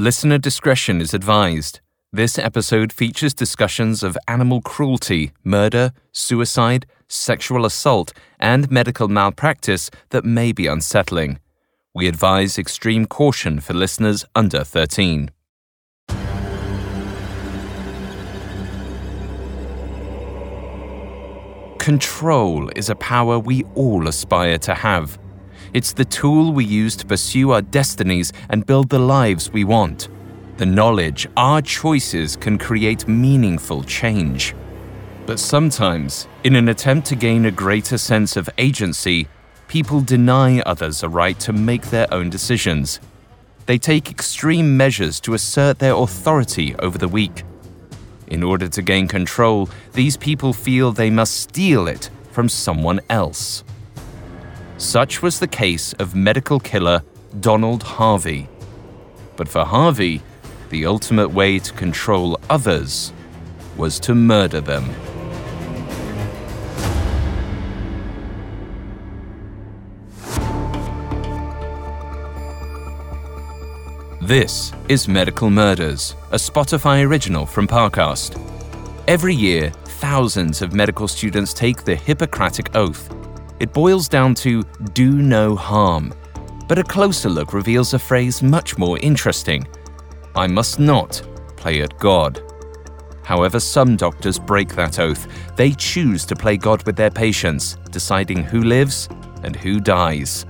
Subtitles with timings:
[0.00, 1.80] Listener discretion is advised.
[2.10, 10.24] This episode features discussions of animal cruelty, murder, suicide, sexual assault, and medical malpractice that
[10.24, 11.38] may be unsettling.
[11.94, 15.32] We advise extreme caution for listeners under 13.
[21.78, 25.18] Control is a power we all aspire to have.
[25.72, 30.08] It's the tool we use to pursue our destinies and build the lives we want.
[30.56, 34.54] The knowledge our choices can create meaningful change.
[35.26, 39.28] But sometimes, in an attempt to gain a greater sense of agency,
[39.68, 42.98] people deny others a right to make their own decisions.
[43.66, 47.44] They take extreme measures to assert their authority over the weak.
[48.26, 53.62] In order to gain control, these people feel they must steal it from someone else.
[54.80, 57.02] Such was the case of medical killer
[57.38, 58.48] Donald Harvey.
[59.36, 60.22] But for Harvey,
[60.70, 63.12] the ultimate way to control others
[63.76, 64.88] was to murder them.
[74.22, 78.40] This is Medical Murders, a Spotify original from Parcast.
[79.06, 79.68] Every year,
[80.00, 83.14] thousands of medical students take the Hippocratic Oath
[83.60, 84.62] it boils down to
[84.94, 86.12] do no harm.
[86.66, 89.66] But a closer look reveals a phrase much more interesting
[90.34, 91.22] I must not
[91.56, 92.42] play at God.
[93.24, 95.26] However, some doctors break that oath.
[95.56, 99.08] They choose to play God with their patients, deciding who lives
[99.42, 100.46] and who dies.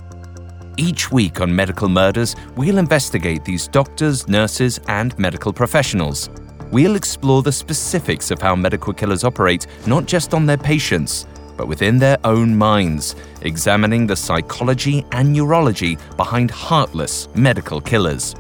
[0.77, 6.31] Each week on Medical Murders, we'll investigate these doctors, nurses, and medical professionals.
[6.71, 11.27] We'll explore the specifics of how medical killers operate, not just on their patients,
[11.61, 18.35] but within their own minds, examining the psychology and neurology behind heartless medical killers.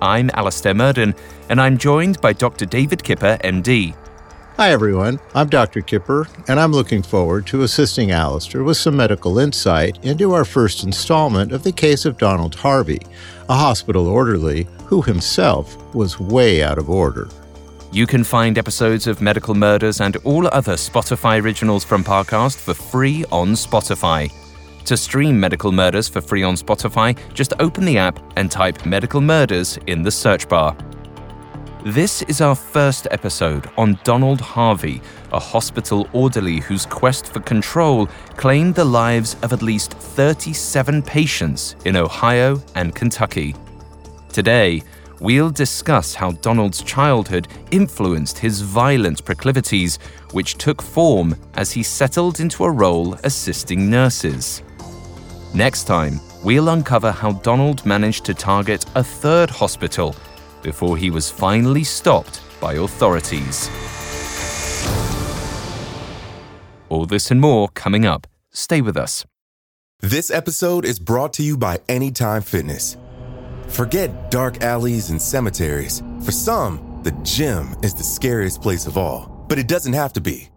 [0.00, 1.16] I'm Alastair Murden,
[1.48, 2.64] and I'm joined by Dr.
[2.64, 3.96] David Kipper, MD.
[4.56, 5.18] Hi, everyone.
[5.34, 5.80] I'm Dr.
[5.80, 10.84] Kipper, and I'm looking forward to assisting Alastair with some medical insight into our first
[10.84, 13.00] installment of the case of Donald Harvey,
[13.48, 17.28] a hospital orderly who himself was way out of order.
[17.94, 22.74] You can find episodes of Medical Murders and all other Spotify originals from Parcast for
[22.74, 24.32] free on Spotify.
[24.86, 29.20] To stream Medical Murders for free on Spotify, just open the app and type Medical
[29.20, 30.76] Murders in the search bar.
[31.84, 35.00] This is our first episode on Donald Harvey,
[35.32, 38.06] a hospital orderly whose quest for control
[38.36, 43.54] claimed the lives of at least 37 patients in Ohio and Kentucky.
[44.32, 44.82] Today,
[45.24, 49.96] we'll discuss how Donald's childhood influenced his violent proclivities,
[50.32, 54.62] which took form as he settled into a role assisting nurses.
[55.54, 60.14] Next time, we'll uncover how Donald managed to target a third hospital
[60.62, 63.70] before he was finally stopped by authorities.
[66.90, 68.26] All this and more coming up.
[68.52, 69.24] Stay with us.
[70.00, 72.98] This episode is brought to you by Anytime Fitness.
[73.68, 76.02] Forget dark alleys and cemeteries.
[76.22, 80.20] For some, the gym is the scariest place of all, but it doesn't have to
[80.20, 80.48] be.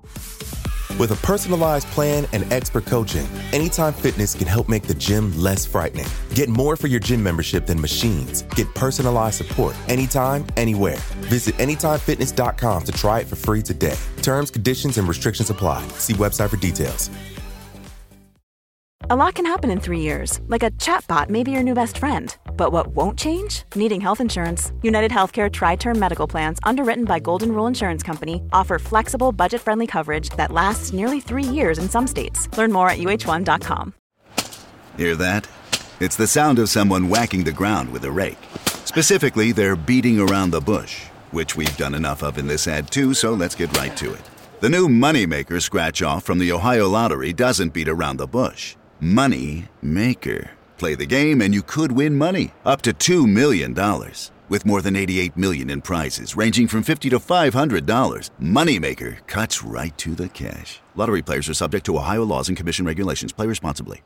[1.00, 5.66] With a personalized plan and expert coaching, Anytime Fitness can help make the gym less
[5.66, 6.07] frightening.
[6.34, 8.41] Get more for your gym membership than machines.
[8.56, 10.97] Get personalized support anytime, anywhere.
[11.29, 13.97] Visit AnytimeFitness.com to try it for free today.
[14.22, 15.88] Terms, conditions, and restrictions apply.
[16.00, 17.09] See website for details.
[19.09, 21.97] A lot can happen in three years, like a chatbot may be your new best
[21.97, 22.35] friend.
[22.57, 23.63] But what won't change?
[23.75, 24.73] Needing health insurance.
[24.81, 29.62] United Healthcare Tri Term Medical Plans, underwritten by Golden Rule Insurance Company, offer flexible, budget
[29.62, 32.50] friendly coverage that lasts nearly three years in some states.
[32.57, 33.94] Learn more at uh1.com.
[34.97, 35.47] Hear that?
[36.00, 38.38] It's the sound of someone whacking the ground with a rake.
[38.85, 43.13] Specifically, they're beating around the bush, which we've done enough of in this ad too,
[43.13, 44.22] so let's get right to it.
[44.59, 48.75] The new Moneymaker scratch off from the Ohio Lottery doesn't beat around the bush.
[49.00, 50.56] Money Maker.
[50.77, 53.73] Play the game and you could win money up to $2 million.
[54.49, 59.97] With more than 88 million in prizes ranging from 50 to $500, Moneymaker cuts right
[59.97, 60.79] to the cash.
[60.96, 63.34] Lottery players are subject to Ohio laws and commission regulations.
[63.34, 64.02] Play responsibly.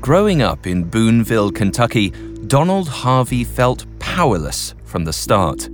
[0.00, 2.10] Growing up in Booneville, Kentucky,
[2.46, 5.68] Donald Harvey felt powerless from the start.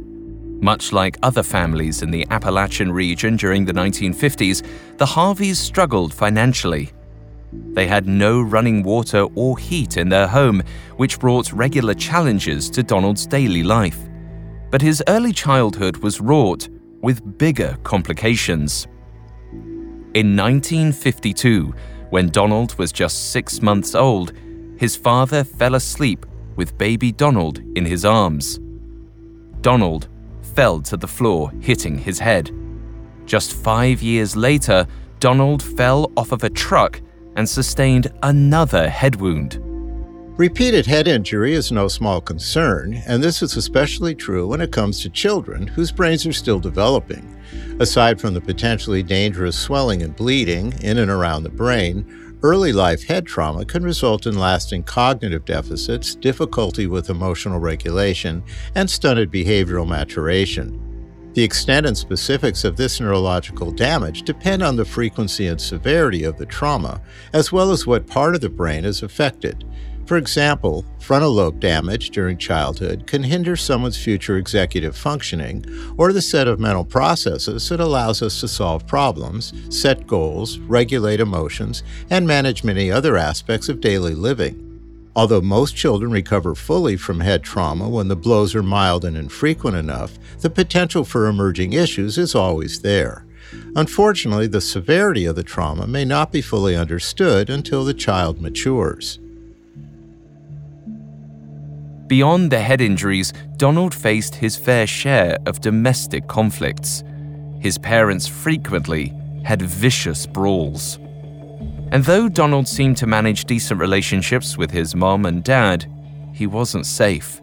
[0.64, 4.66] Much like other families in the Appalachian region during the 1950s,
[4.96, 6.90] the Harveys struggled financially.
[7.74, 10.62] They had no running water or heat in their home,
[10.96, 13.98] which brought regular challenges to Donald's daily life.
[14.70, 16.66] But his early childhood was wrought
[17.02, 18.86] with bigger complications.
[20.14, 21.74] In 1952,
[22.08, 24.32] When Donald was just six months old,
[24.78, 26.24] his father fell asleep
[26.56, 28.60] with baby Donald in his arms.
[29.60, 30.08] Donald
[30.54, 32.50] fell to the floor, hitting his head.
[33.26, 34.86] Just five years later,
[35.18, 37.00] Donald fell off of a truck
[37.36, 39.58] and sustained another head wound.
[40.36, 45.00] Repeated head injury is no small concern, and this is especially true when it comes
[45.00, 47.40] to children whose brains are still developing.
[47.78, 53.02] Aside from the potentially dangerous swelling and bleeding in and around the brain, early life
[53.04, 58.44] head trauma can result in lasting cognitive deficits, difficulty with emotional regulation,
[58.74, 60.78] and stunted behavioral maturation.
[61.32, 66.36] The extent and specifics of this neurological damage depend on the frequency and severity of
[66.36, 67.00] the trauma,
[67.32, 69.64] as well as what part of the brain is affected.
[70.06, 75.64] For example, frontal lobe damage during childhood can hinder someone's future executive functioning
[75.96, 81.20] or the set of mental processes that allows us to solve problems, set goals, regulate
[81.20, 84.60] emotions, and manage many other aspects of daily living.
[85.16, 89.76] Although most children recover fully from head trauma when the blows are mild and infrequent
[89.76, 93.24] enough, the potential for emerging issues is always there.
[93.76, 99.18] Unfortunately, the severity of the trauma may not be fully understood until the child matures.
[102.06, 107.02] Beyond the head injuries, Donald faced his fair share of domestic conflicts.
[107.60, 109.12] His parents frequently
[109.42, 110.98] had vicious brawls.
[111.90, 115.90] And though Donald seemed to manage decent relationships with his mom and dad,
[116.32, 117.40] he wasn't safe.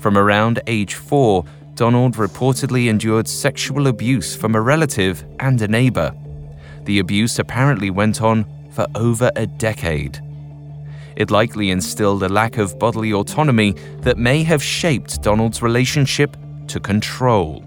[0.00, 1.44] From around age four,
[1.74, 6.14] Donald reportedly endured sexual abuse from a relative and a neighbor.
[6.84, 10.20] The abuse apparently went on for over a decade.
[11.16, 16.36] It likely instilled a lack of bodily autonomy that may have shaped Donald's relationship
[16.68, 17.64] to control.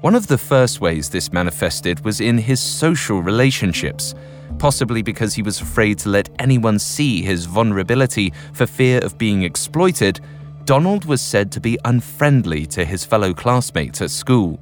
[0.00, 4.14] One of the first ways this manifested was in his social relationships
[4.60, 9.42] possibly because he was afraid to let anyone see his vulnerability for fear of being
[9.42, 10.20] exploited,
[10.66, 14.60] Donald was said to be unfriendly to his fellow classmates at school.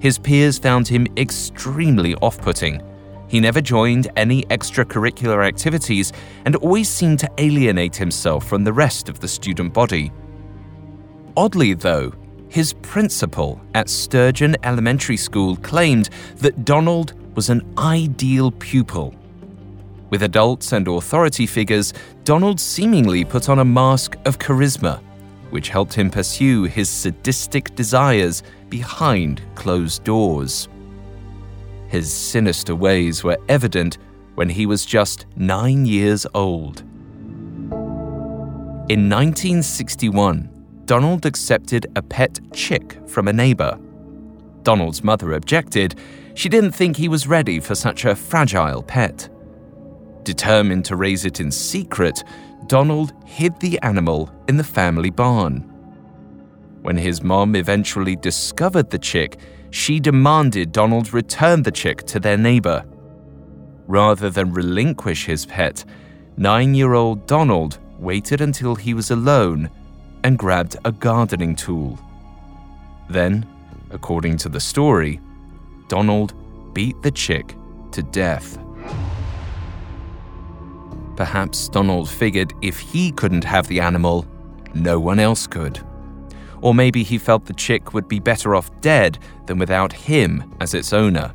[0.00, 2.82] His peers found him extremely off putting.
[3.28, 6.12] He never joined any extracurricular activities
[6.44, 10.12] and always seemed to alienate himself from the rest of the student body.
[11.36, 12.12] Oddly, though,
[12.48, 19.14] his principal at Sturgeon Elementary School claimed that Donald was an ideal pupil.
[20.10, 21.92] With adults and authority figures,
[22.24, 25.02] Donald seemingly put on a mask of charisma,
[25.50, 30.68] which helped him pursue his sadistic desires behind closed doors.
[31.88, 33.98] His sinister ways were evident
[34.34, 36.80] when he was just nine years old.
[38.88, 40.50] In 1961,
[40.84, 43.78] Donald accepted a pet chick from a neighbor.
[44.62, 45.96] Donald's mother objected,
[46.34, 49.28] she didn't think he was ready for such a fragile pet.
[50.22, 52.22] Determined to raise it in secret,
[52.66, 55.60] Donald hid the animal in the family barn.
[56.82, 59.38] When his mom eventually discovered the chick,
[59.76, 62.82] she demanded Donald return the chick to their neighbor.
[63.86, 65.84] Rather than relinquish his pet,
[66.38, 69.68] nine year old Donald waited until he was alone
[70.24, 71.98] and grabbed a gardening tool.
[73.10, 73.46] Then,
[73.90, 75.20] according to the story,
[75.88, 76.32] Donald
[76.72, 77.54] beat the chick
[77.92, 78.58] to death.
[81.16, 84.26] Perhaps Donald figured if he couldn't have the animal,
[84.74, 85.78] no one else could.
[86.60, 90.74] Or maybe he felt the chick would be better off dead than without him as
[90.74, 91.32] its owner.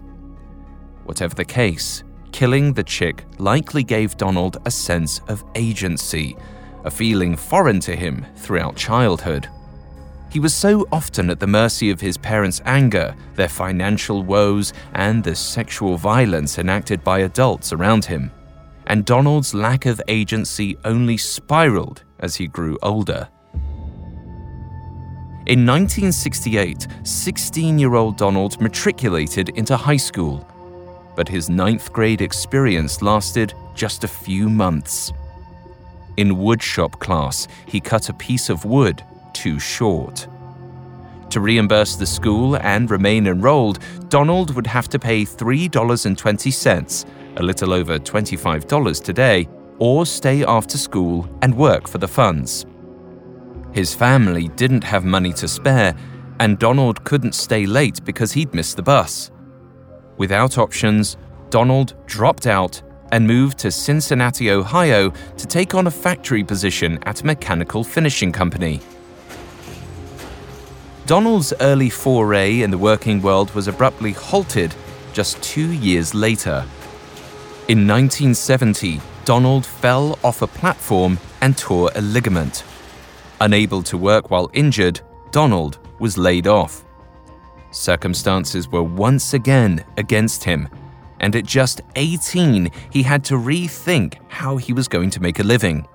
[1.05, 6.35] Whatever the case, killing the chick likely gave Donald a sense of agency,
[6.83, 9.47] a feeling foreign to him throughout childhood.
[10.31, 15.21] He was so often at the mercy of his parents' anger, their financial woes, and
[15.23, 18.31] the sexual violence enacted by adults around him.
[18.87, 23.27] And Donald's lack of agency only spiraled as he grew older.
[25.47, 30.45] In 1968, 16 year old Donald matriculated into high school,
[31.15, 35.11] but his ninth grade experience lasted just a few months.
[36.17, 40.27] In woodshop class, he cut a piece of wood too short.
[41.31, 43.79] To reimburse the school and remain enrolled,
[44.09, 47.05] Donald would have to pay $3.20,
[47.37, 52.67] a little over $25 today, or stay after school and work for the funds.
[53.73, 55.95] His family didn't have money to spare,
[56.39, 59.31] and Donald couldn't stay late because he'd missed the bus.
[60.17, 61.17] Without options,
[61.49, 67.21] Donald dropped out and moved to Cincinnati, Ohio to take on a factory position at
[67.21, 68.81] a mechanical finishing company.
[71.05, 74.73] Donald's early foray in the working world was abruptly halted
[75.13, 76.65] just two years later.
[77.67, 82.63] In 1970, Donald fell off a platform and tore a ligament.
[83.41, 86.85] Unable to work while injured, Donald was laid off.
[87.71, 90.69] Circumstances were once again against him,
[91.21, 95.43] and at just 18, he had to rethink how he was going to make a
[95.43, 95.87] living.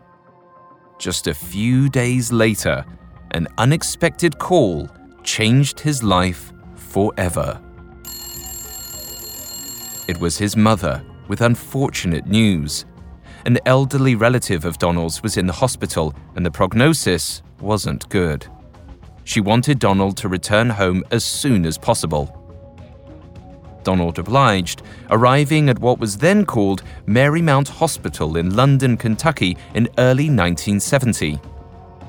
[0.98, 2.84] Just a few days later,
[3.30, 4.90] an unexpected call
[5.22, 7.60] changed his life forever.
[10.08, 12.86] It was his mother with unfortunate news.
[13.46, 18.44] An elderly relative of Donald's was in the hospital, and the prognosis wasn't good.
[19.22, 22.26] She wanted Donald to return home as soon as possible.
[23.84, 30.24] Donald obliged, arriving at what was then called Marymount Hospital in London, Kentucky in early
[30.24, 31.38] 1970.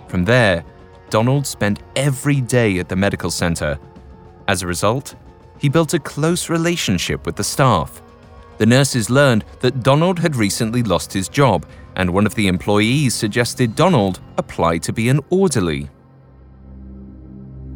[0.07, 0.65] From there,
[1.11, 3.77] Donald spent every day at the medical center.
[4.47, 5.13] As a result,
[5.59, 8.01] he built a close relationship with the staff
[8.57, 13.15] the nurses learned that Donald had recently lost his job, and one of the employees
[13.15, 15.89] suggested Donald apply to be an orderly.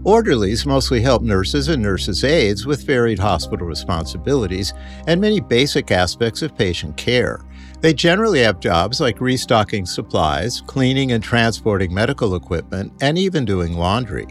[0.03, 4.73] Orderlies mostly help nurses and nurses' aides with varied hospital responsibilities
[5.05, 7.39] and many basic aspects of patient care.
[7.81, 13.73] They generally have jobs like restocking supplies, cleaning and transporting medical equipment, and even doing
[13.73, 14.27] laundry.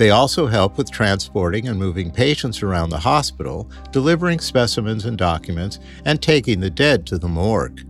[0.00, 5.78] They also help with transporting and moving patients around the hospital, delivering specimens and documents,
[6.06, 7.86] and taking the dead to the morgue.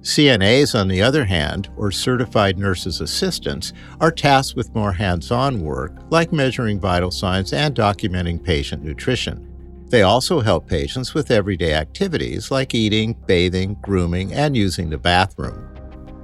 [0.00, 5.60] CNAs, on the other hand, or certified nurses' assistants, are tasked with more hands on
[5.60, 9.48] work, like measuring vital signs and documenting patient nutrition.
[9.86, 15.75] They also help patients with everyday activities like eating, bathing, grooming, and using the bathroom.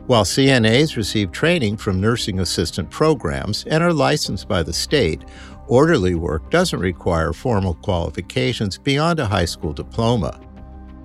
[0.06, 5.24] While CNAs receive training from nursing assistant programs and are licensed by the state,
[5.68, 10.40] orderly work doesn't require formal qualifications beyond a high school diploma.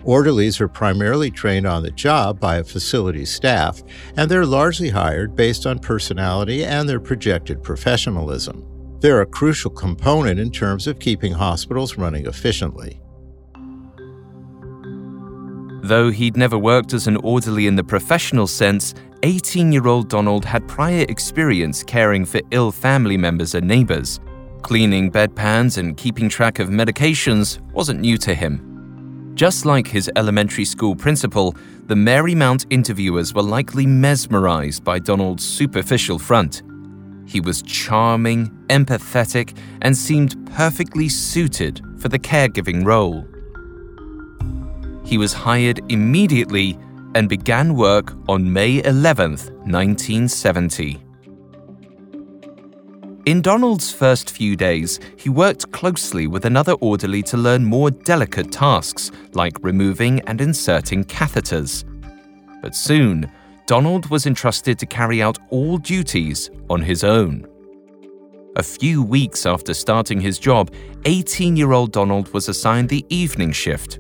[0.03, 3.83] Orderlies are primarily trained on the job by a facility staff,
[4.15, 8.65] and they're largely hired based on personality and their projected professionalism.
[8.99, 12.99] They're a crucial component in terms of keeping hospitals running efficiently.
[15.87, 20.43] Though he'd never worked as an orderly in the professional sense, 18 year old Donald
[20.43, 24.19] had prior experience caring for ill family members and neighbors.
[24.63, 29.31] Cleaning bedpans and keeping track of medications wasn't new to him.
[29.33, 36.19] Just like his elementary school principal, the Marymount interviewers were likely mesmerized by Donald's superficial
[36.19, 36.63] front.
[37.25, 43.25] He was charming, empathetic, and seemed perfectly suited for the caregiving role.
[45.07, 46.77] He was hired immediately
[47.15, 51.01] and began work on May 11, 1970.
[53.25, 58.51] In Donald's first few days, he worked closely with another orderly to learn more delicate
[58.51, 61.85] tasks, like removing and inserting catheters.
[62.61, 63.31] But soon,
[63.65, 67.47] Donald was entrusted to carry out all duties on his own.
[68.57, 70.73] A few weeks after starting his job,
[71.05, 73.99] 18 year old Donald was assigned the evening shift,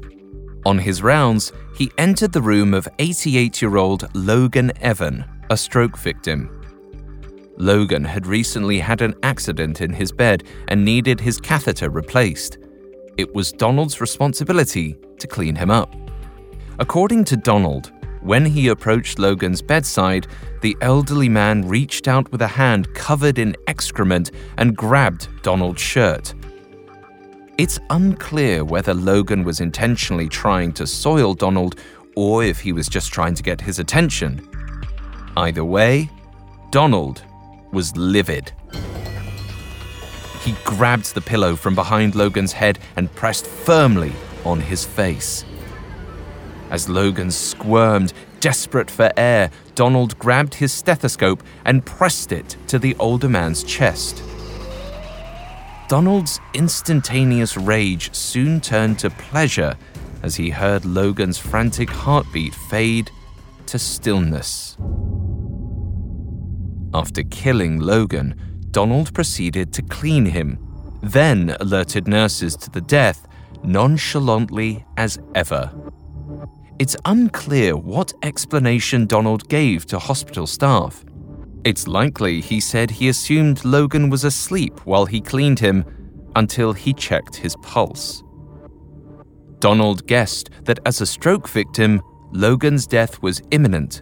[0.65, 5.97] on his rounds, he entered the room of 88 year old Logan Evan, a stroke
[5.97, 6.49] victim.
[7.57, 12.57] Logan had recently had an accident in his bed and needed his catheter replaced.
[13.17, 15.95] It was Donald's responsibility to clean him up.
[16.79, 20.27] According to Donald, when he approached Logan's bedside,
[20.61, 26.33] the elderly man reached out with a hand covered in excrement and grabbed Donald's shirt.
[27.57, 31.79] It's unclear whether Logan was intentionally trying to soil Donald
[32.15, 34.47] or if he was just trying to get his attention.
[35.35, 36.07] Either way,
[36.69, 37.23] Donald
[37.71, 38.51] was livid.
[40.43, 44.13] He grabbed the pillow from behind Logan's head and pressed firmly
[44.45, 45.43] on his face.
[46.69, 52.95] As Logan squirmed, desperate for air, Donald grabbed his stethoscope and pressed it to the
[52.99, 54.21] older man's chest.
[55.87, 59.77] Donald's instantaneous rage soon turned to pleasure
[60.21, 63.09] as he heard Logan's frantic heartbeat fade
[63.67, 64.75] to stillness.
[66.93, 68.35] After killing Logan,
[68.71, 70.59] Donald proceeded to clean him,
[71.01, 73.25] then alerted nurses to the death
[73.63, 75.71] nonchalantly as ever.
[76.79, 81.05] It's unclear what explanation Donald gave to hospital staff.
[81.67, 85.83] It's likely he said he assumed Logan was asleep while he cleaned him
[86.33, 88.23] until he checked his pulse.
[89.59, 94.01] Donald guessed that as a stroke victim, Logan's death was imminent.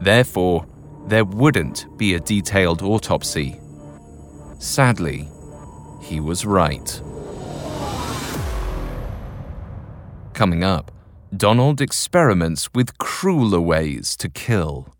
[0.00, 0.66] Therefore,
[1.06, 3.60] there wouldn't be a detailed autopsy.
[4.58, 5.28] Sadly,
[6.02, 7.00] he was right.
[10.34, 10.90] Coming up,
[11.36, 14.97] Donald experiments with crueler ways to kill.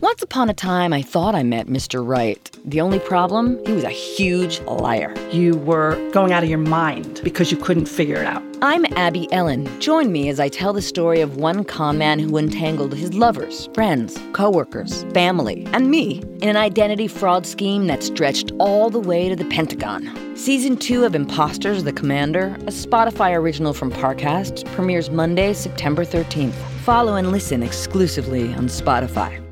[0.00, 2.06] Once upon a time, I thought I met Mr.
[2.06, 2.50] Right.
[2.64, 5.12] The only problem, he was a huge liar.
[5.32, 8.40] You were going out of your mind because you couldn't figure it out.
[8.62, 9.66] I'm Abby Ellin.
[9.80, 13.68] Join me as I tell the story of one con man who entangled his lovers,
[13.74, 19.28] friends, coworkers, family, and me in an identity fraud scheme that stretched all the way
[19.28, 20.36] to the Pentagon.
[20.36, 26.54] Season 2 of Imposters the Commander, a Spotify original from Parcast, premieres Monday, September 13th.
[26.84, 29.44] Follow and listen exclusively on Spotify.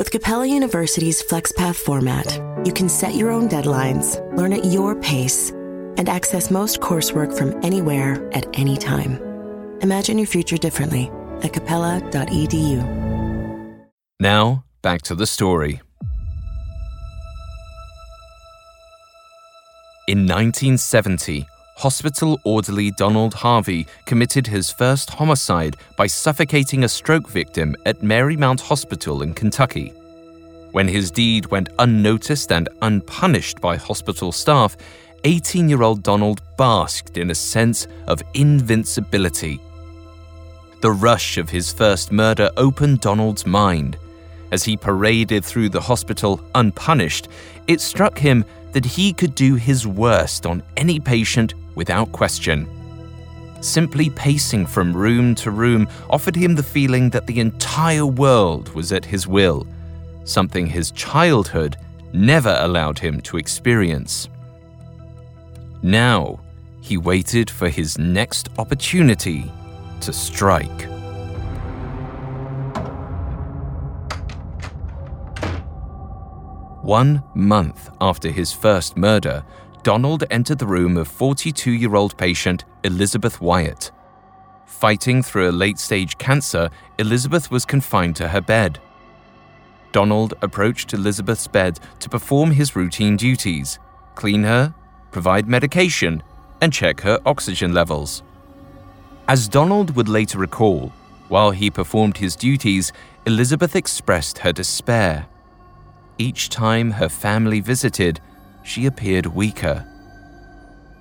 [0.00, 5.50] With Capella University's FlexPath format, you can set your own deadlines, learn at your pace,
[5.98, 9.20] and access most coursework from anywhere at any time.
[9.82, 11.10] Imagine your future differently
[11.42, 12.80] at capella.edu.
[14.18, 15.82] Now, back to the story.
[20.08, 21.46] In 1970,
[21.80, 28.60] hospital orderly Donald Harvey committed his first homicide by suffocating a stroke victim at Marymount
[28.60, 29.94] Hospital in Kentucky.
[30.72, 34.76] When his deed went unnoticed and unpunished by hospital staff,
[35.24, 39.58] 18 year old Donald basked in a sense of invincibility.
[40.82, 43.96] The rush of his first murder opened Donald's mind.
[44.52, 47.28] As he paraded through the hospital unpunished,
[47.68, 52.68] it struck him that he could do his worst on any patient without question.
[53.60, 58.92] Simply pacing from room to room offered him the feeling that the entire world was
[58.92, 59.66] at his will,
[60.24, 61.76] something his childhood
[62.12, 64.28] never allowed him to experience.
[65.82, 66.40] Now,
[66.80, 69.50] he waited for his next opportunity
[70.00, 70.88] to strike.
[76.82, 79.44] One month after his first murder,
[79.82, 83.90] Donald entered the room of 42 year old patient Elizabeth Wyatt.
[84.66, 88.78] Fighting through a late stage cancer, Elizabeth was confined to her bed.
[89.92, 93.78] Donald approached Elizabeth's bed to perform his routine duties
[94.20, 94.74] clean her,
[95.12, 96.22] provide medication,
[96.60, 98.22] and check her oxygen levels.
[99.26, 100.92] As Donald would later recall,
[101.28, 102.92] while he performed his duties,
[103.24, 105.26] Elizabeth expressed her despair.
[106.18, 108.20] Each time her family visited,
[108.62, 109.86] she appeared weaker.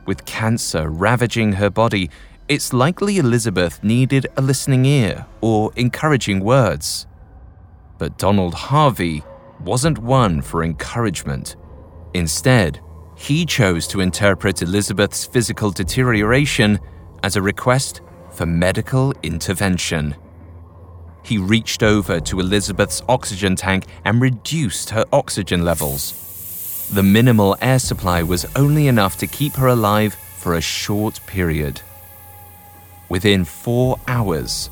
[0.06, 2.10] With cancer ravaging her body,
[2.48, 7.06] it's likely Elizabeth needed a listening ear or encouraging words.
[8.00, 9.24] But Donald Harvey
[9.60, 11.56] wasn't one for encouragement.
[12.14, 12.80] Instead,
[13.16, 16.80] he chose to interpret Elizabeth's physical deterioration
[17.22, 20.16] as a request for medical intervention.
[21.24, 26.29] He reached over to Elizabeth's oxygen tank and reduced her oxygen levels.
[26.92, 31.82] The minimal air supply was only enough to keep her alive for a short period.
[33.10, 34.72] Within four hours,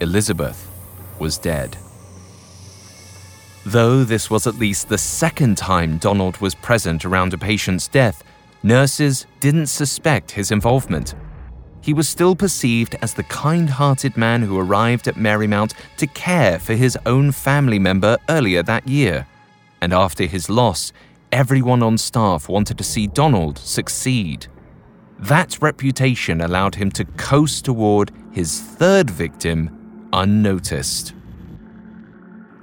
[0.00, 0.70] Elizabeth
[1.18, 1.78] was dead.
[3.64, 8.22] Though this was at least the second time Donald was present around a patient's death,
[8.62, 11.14] nurses didn't suspect his involvement.
[11.80, 16.58] He was still perceived as the kind hearted man who arrived at Marymount to care
[16.58, 19.26] for his own family member earlier that year.
[19.80, 20.92] And after his loss,
[21.34, 24.46] everyone on staff wanted to see Donald succeed.
[25.18, 31.12] That reputation allowed him to coast toward his third victim unnoticed.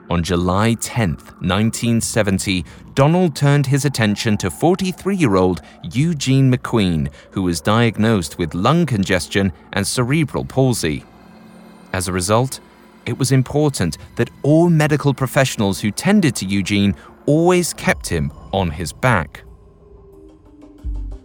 [0.09, 7.41] On July 10, 1970, Donald turned his attention to 43 year old Eugene McQueen, who
[7.41, 11.03] was diagnosed with lung congestion and cerebral palsy.
[11.91, 12.61] As a result,
[13.05, 18.71] it was important that all medical professionals who tended to Eugene always kept him on
[18.71, 19.43] his back.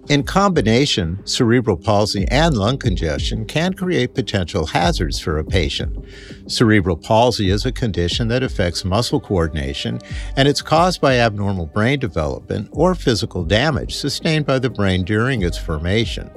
[0.09, 5.99] In combination, cerebral palsy and lung congestion can create potential hazards for a patient.
[6.47, 9.99] Cerebral palsy is a condition that affects muscle coordination,
[10.37, 15.43] and it's caused by abnormal brain development or physical damage sustained by the brain during
[15.43, 16.31] its formation.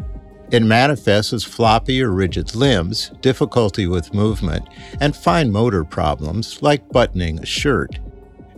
[0.52, 4.68] It manifests as floppy or rigid limbs, difficulty with movement,
[5.00, 8.00] and fine motor problems like buttoning a shirt.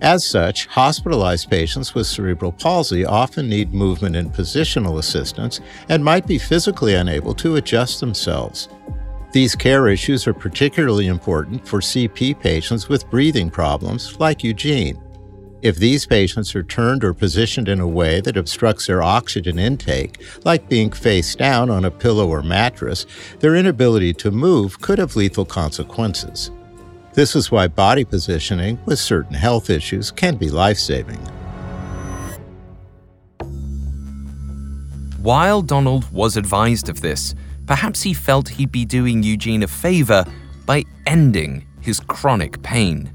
[0.02, 6.26] As such, hospitalized patients with cerebral palsy often need movement and positional assistance and might
[6.26, 8.68] be physically unable to adjust themselves.
[9.32, 15.00] These care issues are particularly important for CP patients with breathing problems, like Eugene.
[15.62, 20.20] If these patients are turned or positioned in a way that obstructs their oxygen intake,
[20.44, 23.06] like being face down on a pillow or mattress,
[23.40, 26.50] their inability to move could have lethal consequences.
[27.14, 31.20] This is why body positioning with certain health issues can be life saving.
[35.22, 37.36] While Donald was advised of this,
[37.68, 40.26] perhaps he felt he'd be doing Eugene a favor
[40.66, 43.12] by ending his chronic pain.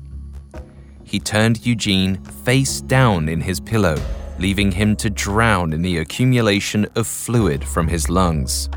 [1.02, 3.96] He turned Eugene face down in his pillow,
[4.38, 8.68] leaving him to drown in the accumulation of fluid from his lungs.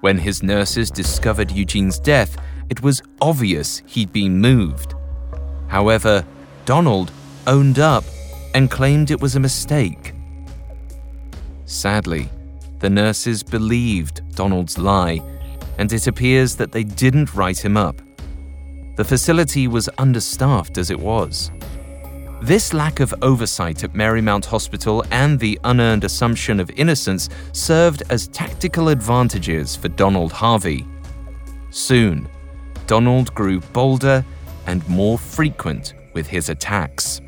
[0.00, 2.36] When his nurses discovered Eugene's death,
[2.70, 4.94] it was obvious he'd been moved.
[5.68, 6.24] However,
[6.64, 7.10] Donald
[7.46, 8.04] owned up
[8.54, 10.12] and claimed it was a mistake.
[11.66, 12.28] Sadly,
[12.78, 15.20] the nurses believed Donald's lie,
[15.78, 18.00] and it appears that they didn't write him up.
[18.96, 21.50] The facility was understaffed as it was.
[22.40, 28.28] This lack of oversight at Marymount Hospital and the unearned assumption of innocence served as
[28.28, 30.86] tactical advantages for Donald Harvey.
[31.70, 32.28] Soon,
[32.88, 34.24] Donald grew bolder
[34.66, 37.20] and more frequent with his attacks.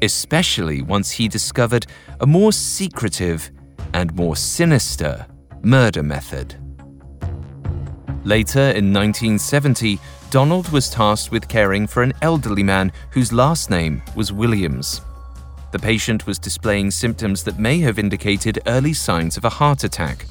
[0.00, 1.86] Especially once he discovered
[2.20, 3.50] a more secretive
[3.92, 5.26] and more sinister
[5.62, 6.56] murder method.
[8.24, 9.98] Later in 1970,
[10.30, 15.02] Donald was tasked with caring for an elderly man whose last name was Williams.
[15.72, 20.24] The patient was displaying symptoms that may have indicated early signs of a heart attack.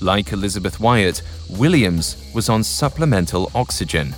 [0.00, 4.14] Like Elizabeth Wyatt, Williams was on supplemental oxygen.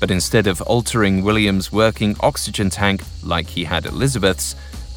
[0.00, 4.56] But instead of altering Williams' working oxygen tank like he had Elizabeth's,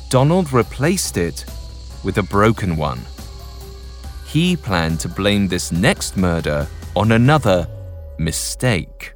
[0.09, 1.45] Donald replaced it
[2.03, 3.01] with a broken one.
[4.25, 7.67] He planned to blame this next murder on another
[8.17, 9.13] mistake.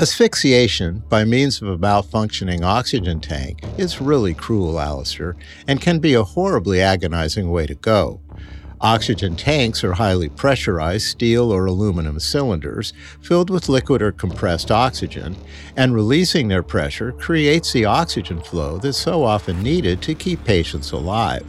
[0.00, 6.14] Asphyxiation by means of a malfunctioning oxygen tank is really cruel, Alastair, and can be
[6.14, 8.20] a horribly agonizing way to go.
[8.80, 15.36] Oxygen tanks are highly pressurized steel or aluminum cylinders filled with liquid or compressed oxygen,
[15.76, 20.92] and releasing their pressure creates the oxygen flow that's so often needed to keep patients
[20.92, 21.44] alive.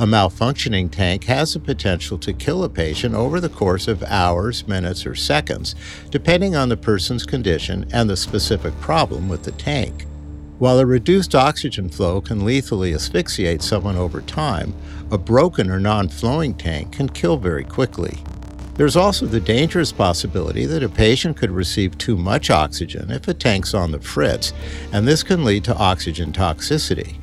[0.00, 4.66] A malfunctioning tank has the potential to kill a patient over the course of hours,
[4.66, 5.76] minutes, or seconds,
[6.10, 10.06] depending on the person's condition and the specific problem with the tank.
[10.58, 14.72] While a reduced oxygen flow can lethally asphyxiate someone over time,
[15.10, 18.22] a broken or non flowing tank can kill very quickly.
[18.76, 23.34] There's also the dangerous possibility that a patient could receive too much oxygen if a
[23.34, 24.52] tank's on the fritz,
[24.92, 27.16] and this can lead to oxygen toxicity.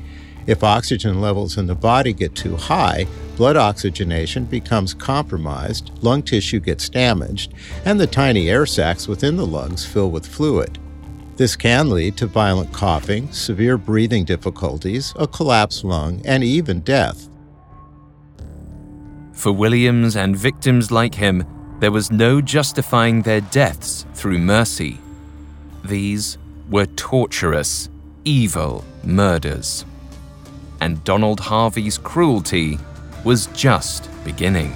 [0.46, 6.60] If oxygen levels in the body get too high, blood oxygenation becomes compromised, lung tissue
[6.60, 10.78] gets damaged, and the tiny air sacs within the lungs fill with fluid.
[11.36, 17.28] This can lead to violent coughing, severe breathing difficulties, a collapsed lung, and even death.
[19.32, 21.44] For Williams and victims like him,
[21.80, 24.98] there was no justifying their deaths through mercy.
[25.84, 26.38] These
[26.70, 27.88] were torturous,
[28.24, 29.84] evil murders.
[30.80, 32.78] And Donald Harvey's cruelty
[33.24, 34.72] was just beginning.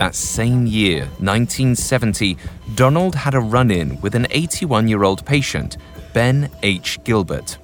[0.00, 2.38] That same year, 1970,
[2.74, 5.76] Donald had a run in with an 81 year old patient,
[6.14, 6.98] Ben H.
[7.04, 7.58] Gilbert.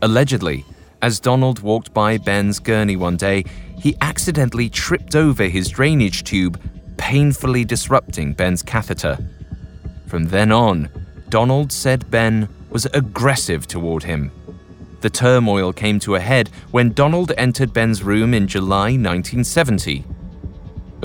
[0.00, 0.64] Allegedly,
[1.02, 3.44] as Donald walked by Ben's gurney one day,
[3.78, 6.58] he accidentally tripped over his drainage tube,
[6.96, 9.18] painfully disrupting Ben's catheter.
[10.06, 10.88] From then on,
[11.28, 14.32] Donald said Ben was aggressive toward him.
[15.02, 20.06] The turmoil came to a head when Donald entered Ben's room in July 1970.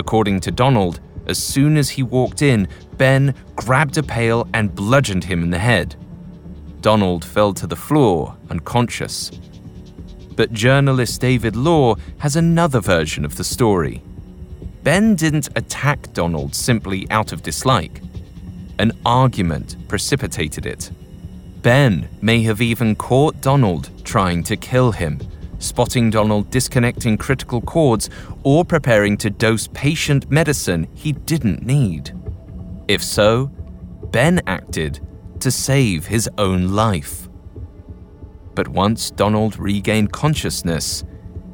[0.08, 2.66] According to Donald, as soon as he walked in,
[2.96, 5.96] Ben grabbed a pail and bludgeoned him in the head.
[6.80, 9.30] Donald fell to the floor, unconscious.
[10.34, 14.02] But journalist David Law has another version of the story.
[14.82, 18.00] Ben didn't attack Donald simply out of dislike.
[18.78, 20.90] An argument precipitated it.
[21.60, 25.20] Ben may have even caught Donald trying to kill him
[25.58, 28.08] spotting Donald disconnecting critical cords,
[28.42, 32.12] or preparing to dose patient medicine he didn't need.
[32.86, 33.50] If so,
[34.10, 35.00] Ben acted
[35.40, 37.28] to save his own life.
[38.54, 41.04] But once Donald regained consciousness,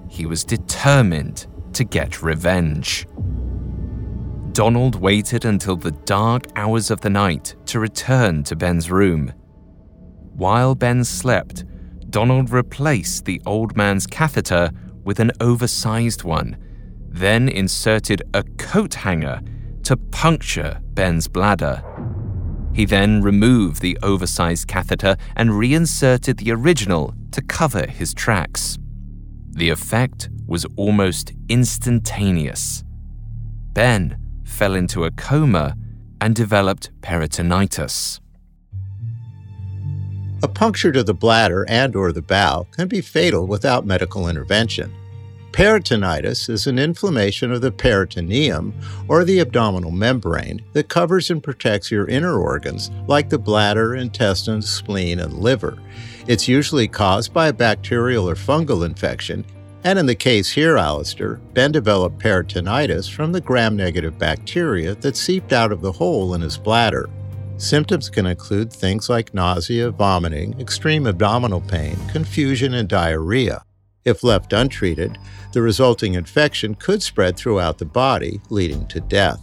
[0.09, 3.07] he was determined to get revenge.
[4.53, 9.33] Donald waited until the dark hours of the night to return to Ben's room.
[10.37, 11.65] While Ben slept,
[12.15, 14.71] Donald replaced the old man's catheter
[15.03, 16.57] with an oversized one,
[17.09, 19.41] then inserted a coat hanger
[19.83, 21.83] to puncture Ben's bladder.
[22.73, 28.79] He then removed the oversized catheter and reinserted the original to cover his tracks.
[29.51, 32.85] The effect was almost instantaneous.
[33.73, 35.77] Ben fell into a coma
[36.21, 38.21] and developed peritonitis.
[40.45, 44.93] A puncture to the bladder and or the bowel can be fatal without medical intervention.
[45.53, 48.75] Peritonitis is an inflammation of the peritoneum
[49.09, 54.69] or the abdominal membrane that covers and protects your inner organs like the bladder, intestines,
[54.69, 55.79] spleen, and liver.
[56.27, 59.47] It's usually caused by a bacterial or fungal infection,
[59.83, 65.17] and in the case here, Alastair, Ben developed peritonitis from the gram negative bacteria that
[65.17, 67.09] seeped out of the hole in his bladder.
[67.57, 73.63] Symptoms can include things like nausea, vomiting, extreme abdominal pain, confusion, and diarrhea.
[74.05, 75.19] If left untreated,
[75.53, 79.41] the resulting infection could spread throughout the body, leading to death.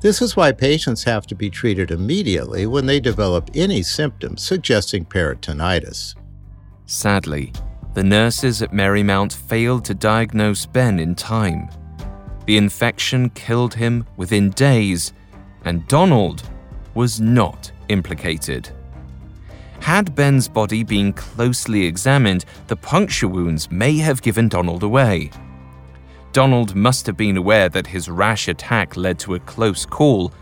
[0.00, 5.04] This is why patients have to be treated immediately when they develop any symptoms suggesting
[5.04, 6.14] peritonitis.
[6.86, 7.52] Sadly,
[7.94, 11.68] the nurses at Marymount failed to diagnose Ben in time.
[12.46, 15.12] The infection killed him within days,
[15.64, 16.48] and Donald
[16.94, 18.70] was not implicated.
[19.80, 25.30] Had Ben's body been closely examined, the puncture wounds may have given Donald away.
[26.32, 30.32] Donald must have been aware that his rash attack led to a close call,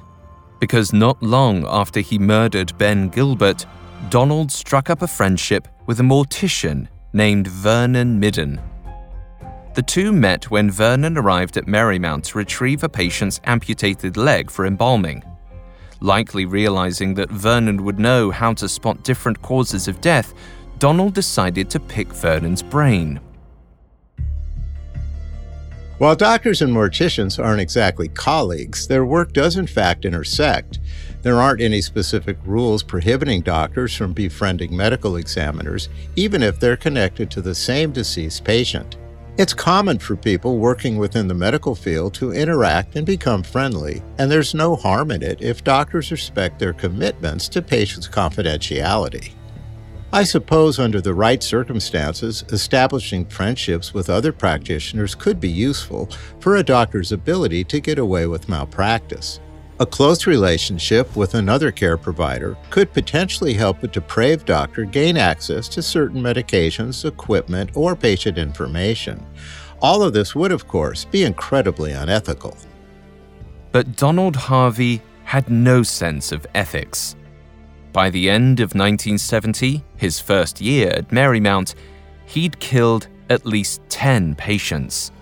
[0.59, 3.67] because not long after he murdered Ben Gilbert,
[4.09, 8.61] Donald struck up a friendship with a mortician named Vernon Midden.
[9.75, 14.65] The two met when Vernon arrived at Marymount to retrieve a patient's amputated leg for
[14.65, 15.23] embalming.
[16.01, 20.35] Likely realizing that Vernon would know how to spot different causes of death,
[20.79, 23.21] Donald decided to pick Vernon's brain.
[25.99, 30.79] While doctors and morticians aren't exactly colleagues, their work does in fact intersect.
[31.23, 37.31] There aren't any specific rules prohibiting doctors from befriending medical examiners, even if they're connected
[37.31, 38.99] to the same deceased patient.
[39.39, 44.31] It's common for people working within the medical field to interact and become friendly, and
[44.31, 49.33] there's no harm in it if doctors respect their commitments to patients' confidentiality.
[50.11, 56.09] I suppose, under the right circumstances, establishing friendships with other practitioners could be useful
[56.41, 59.41] for a doctor's ability to get away with malpractice.
[59.79, 65.69] A close relationship with another care provider could potentially help a depraved doctor gain access
[65.69, 69.23] to certain medications, equipment, or patient information.
[69.83, 72.57] All of this would, of course, be incredibly unethical.
[73.71, 77.15] But Donald Harvey had no sense of ethics.
[77.93, 81.75] By the end of 1970, his first year at Marymount,
[82.25, 85.13] he'd killed at least 10 patients.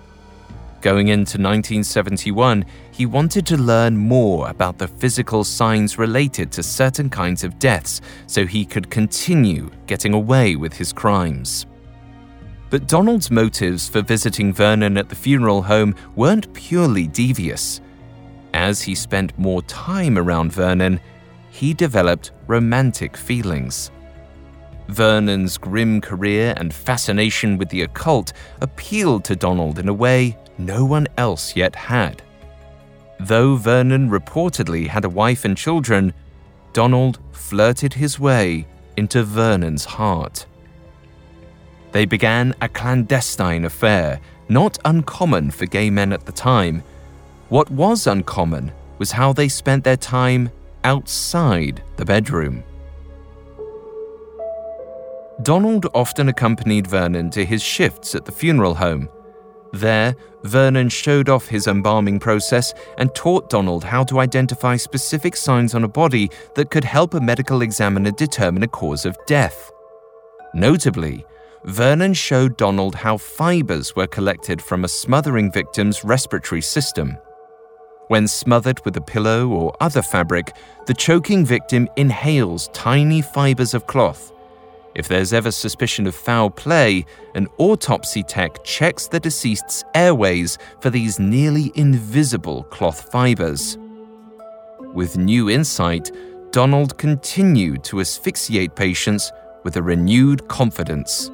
[0.81, 2.65] Going into 1971,
[2.95, 8.01] he wanted to learn more about the physical signs related to certain kinds of deaths
[8.29, 11.67] so he could continue getting away with his crimes.
[12.71, 17.81] But Donald's motives for visiting Vernon at the funeral home weren't purely devious.
[18.53, 21.01] As he spent more time around Vernon,
[21.51, 23.91] he developed romantic feelings.
[24.87, 30.85] Vernon's grim career and fascination with the occult appealed to Donald in a way no
[30.85, 32.23] one else yet had.
[33.25, 36.13] Though Vernon reportedly had a wife and children,
[36.75, 38.67] Donald flirted his way
[38.99, 40.45] into Vernon's heart.
[41.93, 46.83] They began a clandestine affair, not uncommon for gay men at the time.
[47.49, 50.51] What was uncommon was how they spent their time
[50.83, 52.63] outside the bedroom.
[55.43, 59.09] Donald often accompanied Vernon to his shifts at the funeral home.
[59.75, 65.75] There, Vernon showed off his embalming process and taught Donald how to identify specific signs
[65.75, 69.73] on a body that could help a medical examiner determine a cause of death.
[70.55, 71.27] Notably,
[71.65, 77.17] Vernon showed Donald how fibers were collected from a smothering victim's respiratory system.
[78.07, 80.55] When smothered with a pillow or other fabric,
[80.87, 84.31] the choking victim inhales tiny fibers of cloth.
[84.95, 87.05] If there's ever suspicion of foul play,
[87.35, 93.77] an autopsy tech checks the deceased's airways for these nearly invisible cloth fibers.
[94.93, 96.13] With new insight,
[96.53, 99.33] Donald continued to asphyxiate patients
[99.65, 101.31] with a renewed confidence.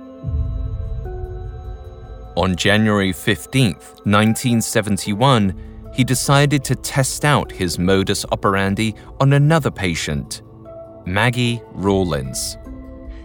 [2.36, 10.40] On January 15, 1971, he decided to test out his modus operandi on another patient,
[11.04, 12.56] Maggie Rawlins.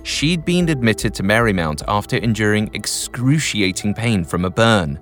[0.05, 4.99] She'd been admitted to Marymount after enduring excruciating pain from a burn.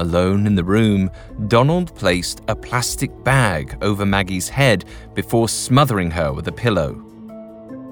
[0.00, 1.08] Alone in the room,
[1.46, 6.94] Donald placed a plastic bag over Maggie's head before smothering her with a pillow.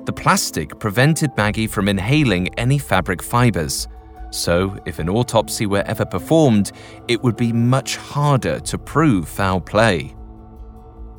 [0.05, 3.87] The plastic prevented Maggie from inhaling any fabric fibers,
[4.33, 6.73] so if an autopsy were ever performed,
[7.07, 10.17] it would be much harder to prove foul play.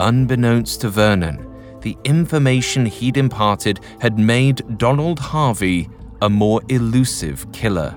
[0.02, 1.53] Unbeknownst to Vernon,
[1.84, 5.90] the information he'd imparted had made Donald Harvey
[6.22, 7.96] a more elusive killer.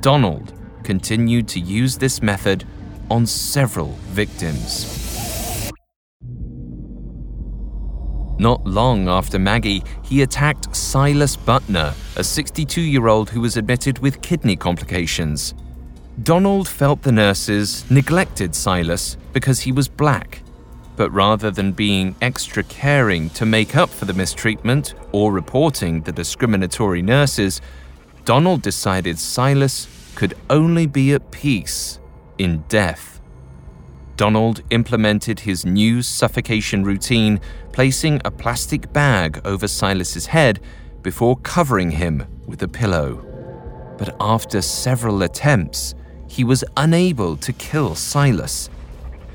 [0.00, 2.64] Donald continued to use this method
[3.10, 5.70] on several victims.
[8.38, 13.98] Not long after Maggie, he attacked Silas Butner, a 62 year old who was admitted
[13.98, 15.52] with kidney complications.
[16.22, 20.42] Donald felt the nurses neglected Silas because he was black,
[21.00, 26.12] but rather than being extra caring to make up for the mistreatment or reporting the
[26.12, 27.62] discriminatory nurses,
[28.26, 31.98] Donald decided Silas could only be at peace
[32.36, 33.18] in death.
[34.16, 37.40] Donald implemented his new suffocation routine,
[37.72, 40.60] placing a plastic bag over Silas's head
[41.00, 43.24] before covering him with a pillow.
[43.96, 45.94] But after several attempts,
[46.28, 48.68] he was unable to kill Silas.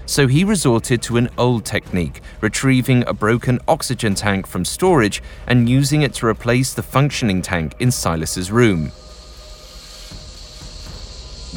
[0.07, 5.67] So he resorted to an old technique, retrieving a broken oxygen tank from storage and
[5.67, 8.91] using it to replace the functioning tank in Silas's room.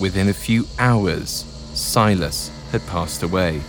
[0.00, 3.60] Within a few hours, Silas had passed away,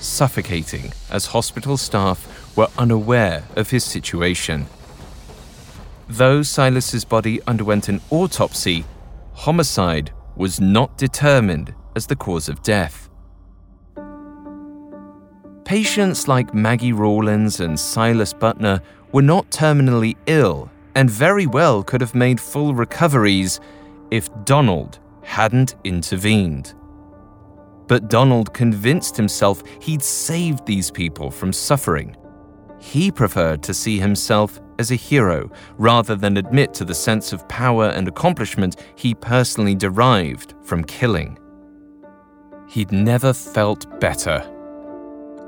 [0.00, 4.66] suffocating as hospital staff were unaware of his situation.
[6.08, 8.84] Though Silas's body underwent an autopsy,
[9.34, 13.07] homicide was not determined as the cause of death.
[15.68, 18.80] Patients like Maggie Rawlins and Silas Butner
[19.12, 23.60] were not terminally ill and very well could have made full recoveries
[24.10, 26.72] if Donald hadn't intervened.
[27.86, 32.16] But Donald convinced himself he'd saved these people from suffering.
[32.80, 37.46] He preferred to see himself as a hero rather than admit to the sense of
[37.46, 41.38] power and accomplishment he personally derived from killing.
[42.70, 44.50] He'd never felt better.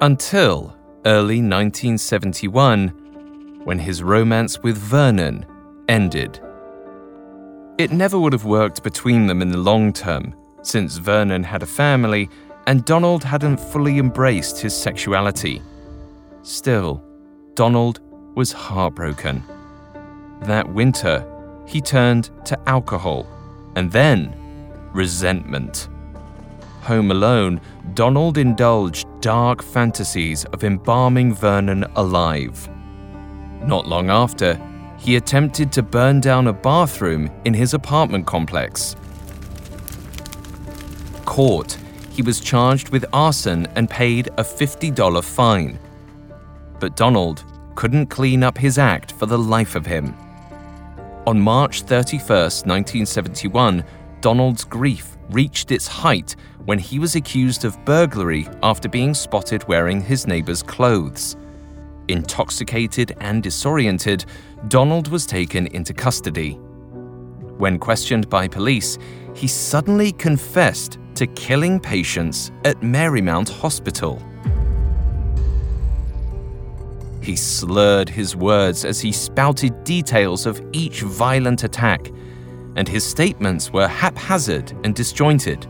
[0.02, 5.44] Until early 1971, when his romance with Vernon
[5.90, 6.40] ended.
[7.76, 11.66] It never would have worked between them in the long term, since Vernon had a
[11.66, 12.30] family
[12.66, 15.60] and Donald hadn't fully embraced his sexuality.
[16.40, 17.04] Still,
[17.54, 18.00] Donald
[18.36, 19.44] was heartbroken.
[20.40, 21.26] That winter,
[21.66, 23.26] he turned to alcohol
[23.76, 24.34] and then
[24.94, 25.89] resentment.
[26.82, 27.60] Home alone,
[27.94, 32.68] Donald indulged dark fantasies of embalming Vernon alive.
[33.62, 34.60] Not long after,
[34.98, 38.96] he attempted to burn down a bathroom in his apartment complex
[41.30, 41.78] caught,
[42.10, 45.78] he was charged with arson and paid a $50 fine.
[46.80, 47.44] But Donald
[47.76, 50.16] couldn't clean up his act for the life of him.
[51.28, 53.84] On March 31, 1971,
[54.20, 60.00] Donald's grief reached its height when he was accused of burglary after being spotted wearing
[60.00, 61.36] his neighbor's clothes.
[62.08, 64.24] Intoxicated and disoriented,
[64.68, 66.54] Donald was taken into custody.
[67.58, 68.98] When questioned by police,
[69.34, 74.20] he suddenly confessed to killing patients at Marymount Hospital.
[77.22, 82.10] He slurred his words as he spouted details of each violent attack,
[82.76, 85.66] and his statements were haphazard and disjointed.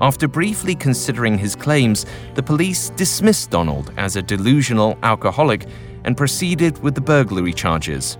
[0.00, 5.66] After briefly considering his claims, the police dismissed Donald as a delusional alcoholic
[6.04, 8.18] and proceeded with the burglary charges.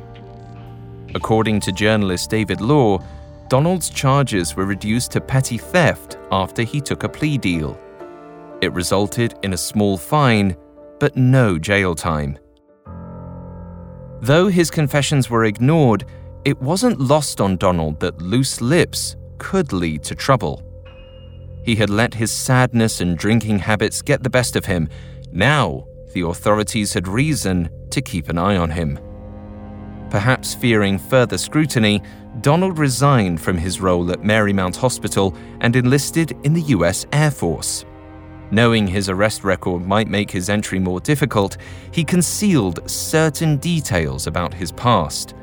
[1.14, 3.00] According to journalist David Law,
[3.48, 7.78] Donald's charges were reduced to petty theft after he took a plea deal.
[8.62, 10.56] It resulted in a small fine,
[10.98, 12.38] but no jail time.
[14.20, 16.06] Though his confessions were ignored,
[16.44, 20.62] it wasn't lost on Donald that loose lips could lead to trouble.
[21.64, 24.88] He had let his sadness and drinking habits get the best of him.
[25.32, 28.98] Now, the authorities had reason to keep an eye on him.
[30.10, 32.02] Perhaps fearing further scrutiny,
[32.42, 37.86] Donald resigned from his role at Marymount Hospital and enlisted in the US Air Force.
[38.50, 41.56] Knowing his arrest record might make his entry more difficult,
[41.90, 45.34] he concealed certain details about his past.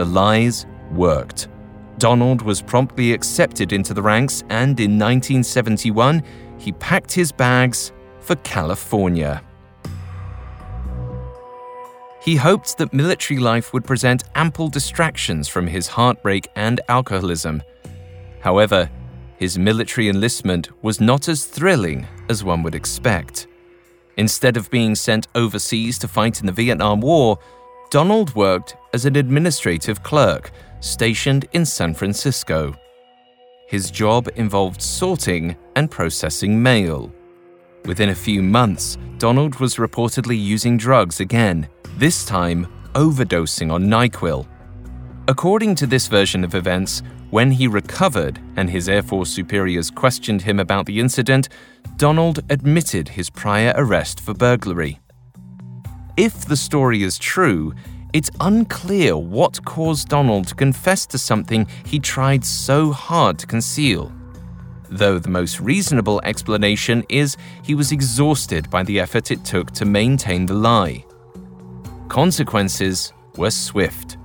[0.00, 1.48] The lies worked.
[1.98, 6.22] Donald was promptly accepted into the ranks, and in 1971,
[6.56, 9.42] he packed his bags for California.
[12.22, 17.62] He hoped that military life would present ample distractions from his heartbreak and alcoholism.
[18.40, 18.88] However,
[19.36, 23.48] his military enlistment was not as thrilling as one would expect.
[24.16, 27.38] Instead of being sent overseas to fight in the Vietnam War,
[27.90, 32.72] Donald worked as an administrative clerk stationed in San Francisco.
[33.66, 37.12] His job involved sorting and processing mail.
[37.86, 44.46] Within a few months, Donald was reportedly using drugs again, this time overdosing on NyQuil.
[45.26, 50.42] According to this version of events, when he recovered and his Air Force superiors questioned
[50.42, 51.48] him about the incident,
[51.96, 55.00] Donald admitted his prior arrest for burglary.
[56.16, 57.74] If the story is true,
[58.12, 64.12] it's unclear what caused Donald to confess to something he tried so hard to conceal
[64.90, 69.84] though the most reasonable explanation is he was exhausted by the effort it took to
[69.84, 71.04] maintain the lie.
[72.08, 74.18] Consequences were swift.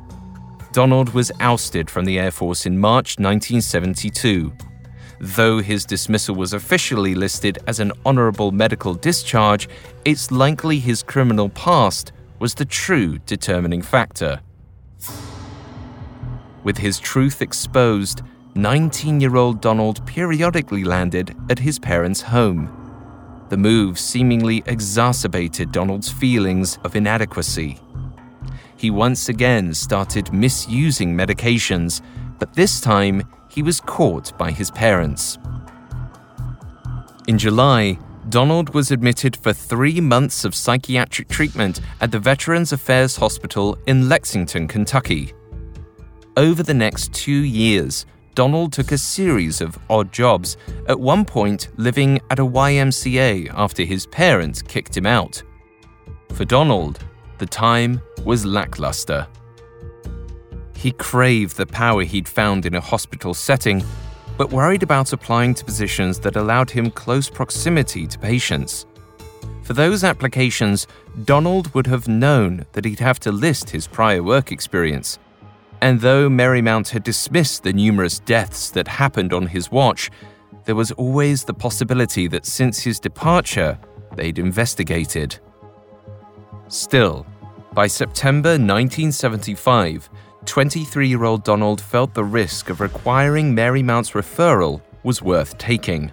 [0.73, 4.51] Donald was ousted from the Air Force in March 1972.
[5.19, 9.69] Though his dismissal was officially listed as an honorable medical discharge,
[10.03, 14.41] it's likely his criminal past was the true determining factor.
[16.63, 18.21] With his truth exposed,
[18.55, 22.81] 19 year old Donald periodically landed at his parents' home.
[23.49, 27.79] The move seemingly exacerbated Donald's feelings of inadequacy.
[28.75, 32.01] He once again started misusing medications,
[32.39, 33.23] but this time
[33.55, 35.39] he was caught by his parents.
[37.27, 37.97] In July,
[38.27, 44.09] Donald was admitted for three months of psychiatric treatment at the Veterans Affairs Hospital in
[44.09, 45.33] Lexington, Kentucky.
[46.35, 50.57] Over the next two years, Donald took a series of odd jobs,
[50.89, 55.41] at one point living at a YMCA after his parents kicked him out.
[56.33, 56.99] For Donald,
[57.37, 59.25] the time was lackluster.
[60.85, 63.83] He craved the power he'd found in a hospital setting,
[64.37, 68.85] but worried about applying to positions that allowed him close proximity to patients.
[69.63, 70.85] For those applications,
[71.23, 75.17] Donald would have known that he'd have to list his prior work experience.
[75.81, 80.11] And though Marymount had dismissed the numerous deaths that happened on his watch,
[80.65, 83.79] there was always the possibility that since his departure,
[84.15, 85.39] they'd investigated.
[86.67, 87.25] Still,
[87.73, 90.11] by September 1975,
[90.45, 96.11] 23 year old Donald felt the risk of requiring Marymount's referral was worth taking.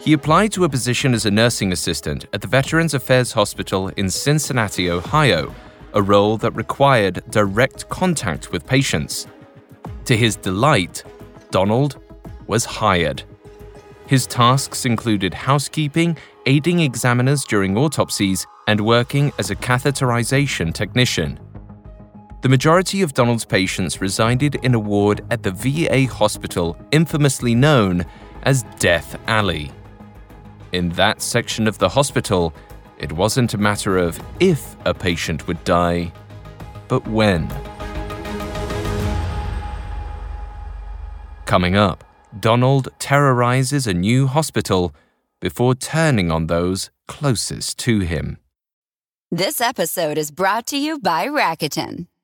[0.00, 4.08] He applied to a position as a nursing assistant at the Veterans Affairs Hospital in
[4.08, 5.54] Cincinnati, Ohio,
[5.92, 9.26] a role that required direct contact with patients.
[10.04, 11.02] To his delight,
[11.50, 11.98] Donald
[12.46, 13.22] was hired.
[14.06, 21.38] His tasks included housekeeping, aiding examiners during autopsies, and working as a catheterization technician.
[22.40, 28.06] The majority of Donald's patients resided in a ward at the VA hospital infamously known
[28.44, 29.72] as Death Alley.
[30.70, 32.54] In that section of the hospital,
[32.96, 36.12] it wasn't a matter of if a patient would die,
[36.86, 37.48] but when.
[41.44, 42.04] Coming up,
[42.38, 44.94] Donald terrorizes a new hospital
[45.40, 48.38] before turning on those closest to him.
[49.32, 52.06] This episode is brought to you by Rakuten.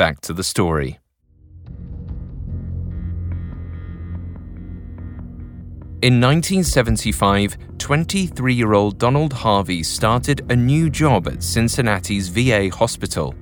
[0.00, 0.98] back to the story.
[6.00, 13.34] In 1975, 23 year old Donald Harvey started a new job at Cincinnati's VA hospital.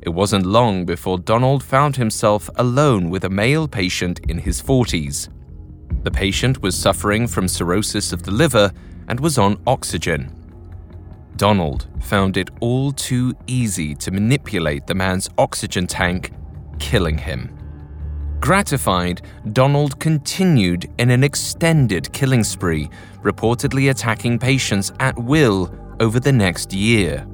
[0.00, 5.28] It wasn't long before Donald found himself alone with a male patient in his 40s.
[6.04, 8.72] The patient was suffering from cirrhosis of the liver
[9.08, 10.41] and was on oxygen.
[11.36, 16.32] Donald found it all too easy to manipulate the man's oxygen tank,
[16.78, 17.56] killing him.
[18.40, 19.22] Gratified,
[19.52, 22.90] Donald continued in an extended killing spree,
[23.22, 27.24] reportedly attacking patients at will over the next year.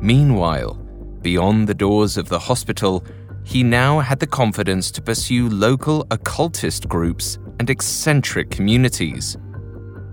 [0.00, 0.74] Meanwhile,
[1.20, 3.04] beyond the doors of the hospital,
[3.44, 9.36] he now had the confidence to pursue local occultist groups and eccentric communities.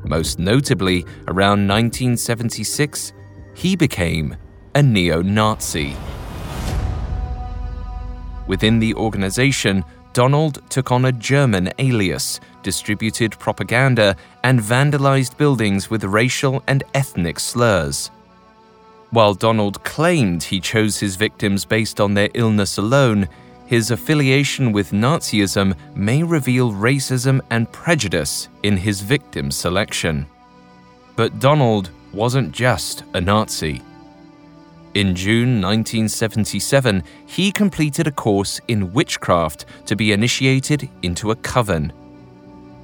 [0.05, 3.13] Most notably, around 1976,
[3.53, 4.35] he became
[4.75, 5.95] a neo Nazi.
[8.47, 9.83] Within the organization,
[10.13, 17.39] Donald took on a German alias, distributed propaganda, and vandalized buildings with racial and ethnic
[17.39, 18.11] slurs.
[19.11, 23.27] While Donald claimed he chose his victims based on their illness alone,
[23.73, 30.27] his affiliation with Nazism may reveal racism and prejudice in his victim selection.
[31.15, 33.81] But Donald wasn't just a Nazi.
[34.93, 41.91] In June 1977, he completed a course in witchcraft to be initiated into a coven.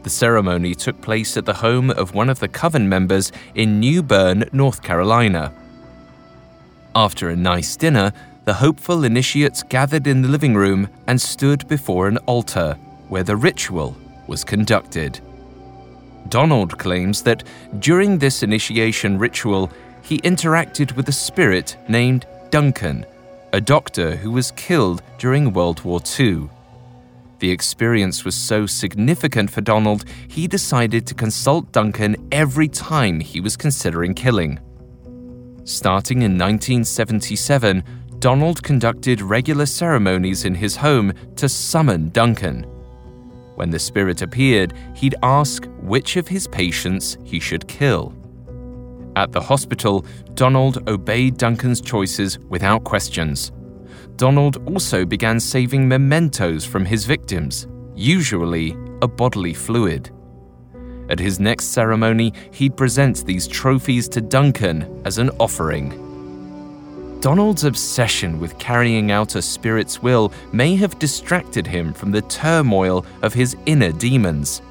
[0.02, 4.02] The ceremony took place at the home of one of the coven members in New
[4.02, 5.54] Bern, North Carolina.
[6.96, 8.12] After a nice dinner,
[8.50, 12.74] the hopeful initiates gathered in the living room and stood before an altar
[13.08, 13.96] where the ritual
[14.26, 15.20] was conducted.
[16.30, 17.44] Donald claims that
[17.78, 19.72] during this initiation ritual,
[20.02, 23.06] he interacted with a spirit named Duncan,
[23.54, 26.50] a doctor who was killed during World War II.
[27.38, 33.42] The experience was so significant for Donald, he decided to consult Duncan every time he
[33.42, 34.60] was considering killing.
[35.66, 37.84] Starting in 1977,
[38.20, 42.64] Donald conducted regular ceremonies in his home to summon Duncan.
[43.56, 48.14] When the spirit appeared, he'd ask which of his patients he should kill.
[49.16, 53.54] At the hospital, Donald obeyed Duncan's choices without questions.
[54.18, 60.12] Donald also began saving mementos from his victims, usually a bodily fluid.
[61.10, 66.09] At his next ceremony, he'd present these trophies to Duncan as an offering.
[67.22, 73.06] Donald's obsession with carrying out a spirit's will may have distracted him from the turmoil
[73.22, 74.62] of his inner demons.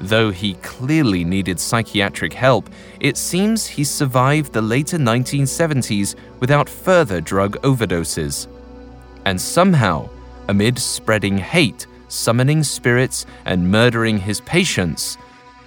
[0.00, 2.70] Though he clearly needed psychiatric help,
[3.00, 8.46] it seems he survived the later 1970s without further drug overdoses.
[9.26, 10.08] And somehow,
[10.48, 15.18] amid spreading hate, summoning spirits, and murdering his patients,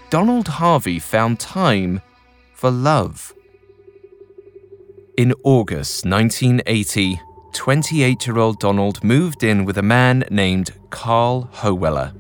[0.10, 2.02] Donald Harvey found time
[2.54, 3.36] for love.
[5.16, 7.22] In August 1980,
[7.54, 12.14] 28 year old Donald moved in with a man named Carl Hoeweler.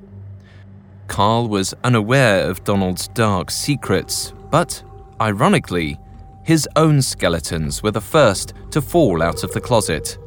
[1.07, 4.83] Carl was unaware of Donald's dark secrets, but,
[5.19, 5.97] ironically,
[6.43, 10.19] his own skeletons were the first to fall out of the closet.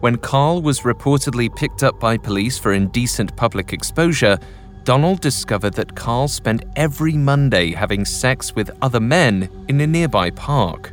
[0.00, 4.36] When Carl was reportedly picked up by police for indecent public exposure,
[4.82, 10.28] Donald discovered that Carl spent every Monday having sex with other men in a nearby
[10.30, 10.92] park.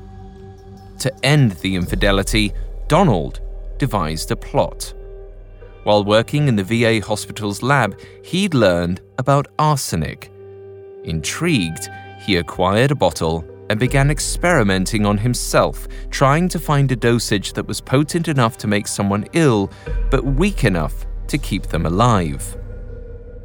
[1.00, 2.54] To end the infidelity,
[2.88, 3.40] Donald
[3.78, 4.94] devised a plot.
[5.84, 10.30] While working in the VA hospital's lab, he'd learned about arsenic.
[11.06, 11.90] Intrigued,
[12.20, 17.68] he acquired a bottle and began experimenting on himself, trying to find a dosage that
[17.68, 19.72] was potent enough to make someone ill,
[20.12, 22.58] but weak enough to keep them alive.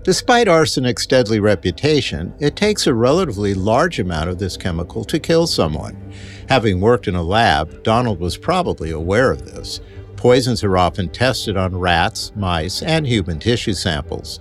[0.04, 5.46] Despite arsenic's deadly reputation, it takes a relatively large amount of this chemical to kill
[5.46, 6.12] someone.
[6.50, 9.80] Having worked in a lab, Donald was probably aware of this.
[10.16, 14.40] Poisons are often tested on rats, mice, and human tissue samples.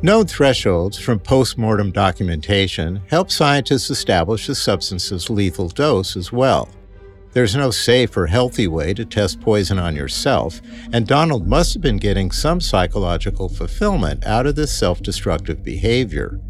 [0.00, 6.70] Known thresholds from post-mortem documentation help scientists establish the substance's lethal dose as well.
[7.34, 10.62] There's no safe or healthy way to test poison on yourself,
[10.92, 16.40] and Donald must have been getting some psychological fulfillment out of this self destructive behavior.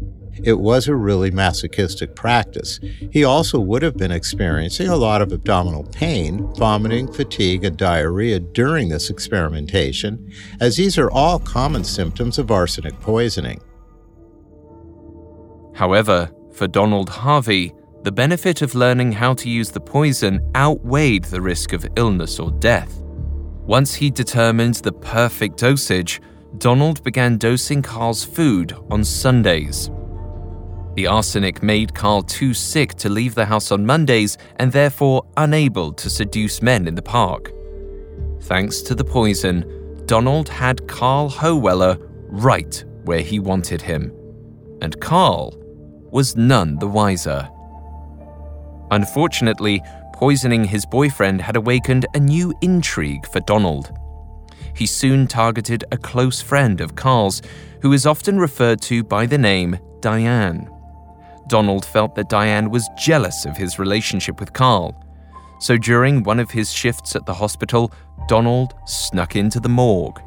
[0.43, 2.79] It was a really masochistic practice.
[3.11, 8.39] He also would have been experiencing a lot of abdominal pain, vomiting, fatigue, and diarrhea
[8.39, 13.59] during this experimentation, as these are all common symptoms of arsenic poisoning.
[15.73, 17.73] However, for Donald Harvey,
[18.05, 22.51] the benefit of learning how to use the poison outweighed the risk of illness or
[22.51, 23.01] death.
[23.65, 26.21] Once he determined the perfect dosage,
[26.59, 29.89] Donald began dosing Carl's food on Sundays.
[30.93, 35.91] The arsenic made Carl too sick to leave the house on Mondays and therefore unable
[35.93, 37.51] to seduce men in the park.
[38.43, 41.97] Thanks to the poison, Donald had Carl Hoeweler
[42.27, 44.13] right where he wanted him.
[44.83, 45.55] And Carl
[46.11, 47.49] was none the wiser.
[48.91, 49.81] Unfortunately,
[50.13, 53.91] poisoning his boyfriend had awakened a new intrigue for Donald.
[54.75, 57.41] He soon targeted a close friend of Carl's,
[57.81, 60.69] who is often referred to by the name Diane.
[61.47, 64.95] Donald felt that Diane was jealous of his relationship with Carl.
[65.59, 67.91] So during one of his shifts at the hospital,
[68.27, 70.21] Donald snuck into the morgue.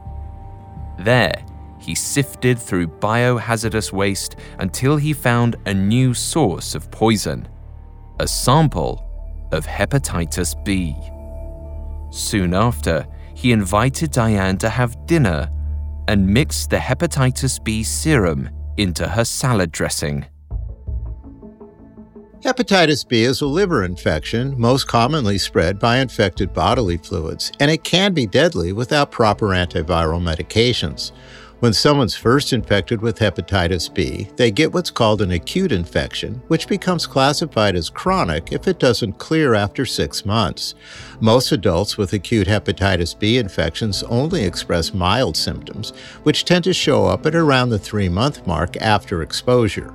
[0.98, 1.44] There,
[1.78, 7.48] he sifted through biohazardous waste until he found a new source of poison
[8.20, 9.04] a sample
[9.52, 10.96] of hepatitis B.
[12.10, 15.50] Soon after, he invited Diane to have dinner
[16.08, 20.26] and mixed the hepatitis B serum into her salad dressing.
[22.40, 27.82] Hepatitis B is a liver infection most commonly spread by infected bodily fluids, and it
[27.82, 31.10] can be deadly without proper antiviral medications.
[31.60, 36.68] When someone's first infected with hepatitis B, they get what's called an acute infection, which
[36.68, 40.76] becomes classified as chronic if it doesn't clear after six months.
[41.20, 45.90] Most adults with acute hepatitis B infections only express mild symptoms,
[46.22, 49.92] which tend to show up at around the three month mark after exposure.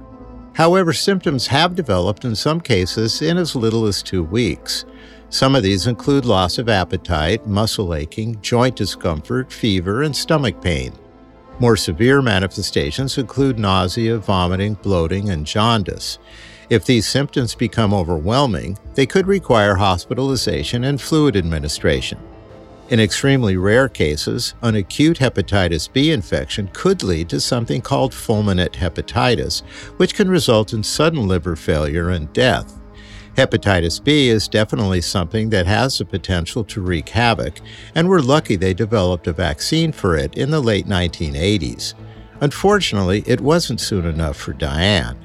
[0.55, 4.83] However, symptoms have developed in some cases in as little as two weeks.
[5.29, 10.93] Some of these include loss of appetite, muscle aching, joint discomfort, fever, and stomach pain.
[11.59, 16.17] More severe manifestations include nausea, vomiting, bloating, and jaundice.
[16.69, 22.19] If these symptoms become overwhelming, they could require hospitalization and fluid administration.
[22.89, 28.73] In extremely rare cases, an acute hepatitis B infection could lead to something called fulminant
[28.73, 29.61] hepatitis,
[29.97, 32.79] which can result in sudden liver failure and death.
[33.35, 37.59] Hepatitis B is definitely something that has the potential to wreak havoc,
[37.95, 41.95] and we're lucky they developed a vaccine for it in the late 1980s.
[42.41, 45.17] Unfortunately, it wasn't soon enough for Diane.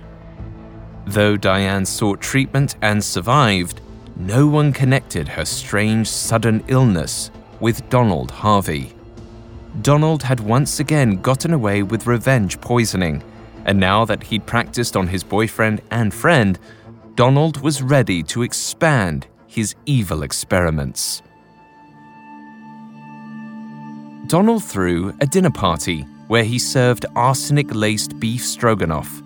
[1.07, 3.81] Though Diane sought treatment and survived,
[4.17, 7.31] no one connected her strange sudden illness
[7.61, 8.95] with Donald Harvey.
[9.83, 13.23] Donald had once again gotten away with revenge poisoning,
[13.65, 16.59] and now that he'd practiced on his boyfriend and friend,
[17.19, 21.21] Donald was ready to expand his evil experiments.
[24.29, 29.21] Donald threw a dinner party where he served arsenic laced beef stroganoff.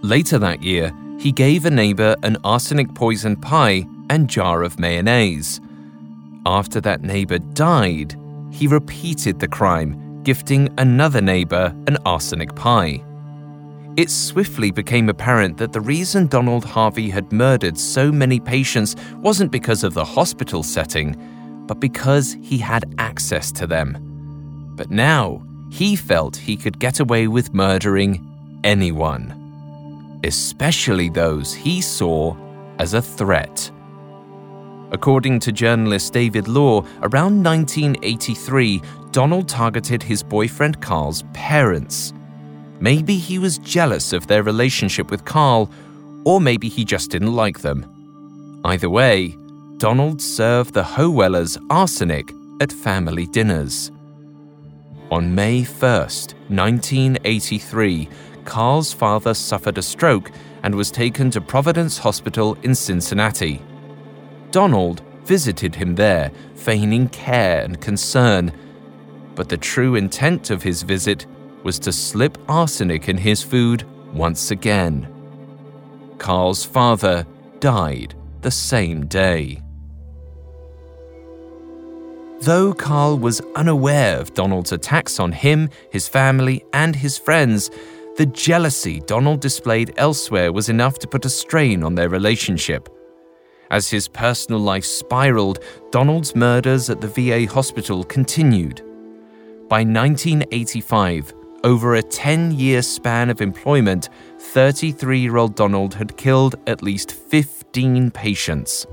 [0.00, 5.60] Later that year, he gave a neighbor an arsenic poisoned pie and jar of mayonnaise.
[6.46, 8.18] After that neighbor died,
[8.50, 13.04] he repeated the crime, gifting another neighbor an arsenic pie.
[13.96, 19.50] It swiftly became apparent that the reason Donald Harvey had murdered so many patients wasn't
[19.50, 21.16] because of the hospital setting,
[21.66, 23.96] but because he had access to them.
[24.76, 28.22] But now, he felt he could get away with murdering
[28.64, 32.36] anyone, especially those he saw
[32.78, 33.70] as a threat.
[34.92, 42.12] According to journalist David Law, around 1983, Donald targeted his boyfriend Carl's parents.
[42.80, 45.70] Maybe he was jealous of their relationship with Carl,
[46.24, 48.60] or maybe he just didn't like them.
[48.64, 49.36] Either way,
[49.78, 53.90] Donald served the Hoewelers arsenic at family dinners.
[55.10, 58.08] On May 1st, 1983,
[58.44, 63.62] Carl's father suffered a stroke and was taken to Providence Hospital in Cincinnati.
[64.50, 68.52] Donald visited him there, feigning care and concern.
[69.34, 71.26] But the true intent of his visit
[71.66, 73.82] was to slip arsenic in his food
[74.14, 75.04] once again.
[76.16, 77.26] Carl's father
[77.58, 79.60] died the same day.
[82.42, 87.68] Though Carl was unaware of Donald's attacks on him, his family, and his friends,
[88.16, 92.88] the jealousy Donald displayed elsewhere was enough to put a strain on their relationship.
[93.72, 95.58] As his personal life spiraled,
[95.90, 98.82] Donald's murders at the VA hospital continued.
[99.68, 101.34] By 1985,
[101.64, 107.12] over a 10 year span of employment, 33 year old Donald had killed at least
[107.12, 108.86] 15 patients.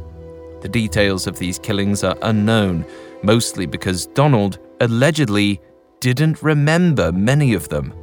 [0.61, 2.85] The details of these killings are unknown,
[3.21, 5.59] mostly because Donald allegedly
[5.99, 7.93] didn't remember many of them.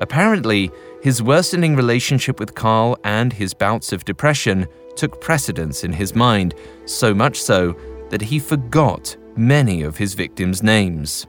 [0.00, 0.70] Apparently,
[1.02, 6.54] his worsening relationship with Carl and his bouts of depression took precedence in his mind,
[6.86, 7.76] so much so
[8.08, 11.26] that he forgot many of his victims' names.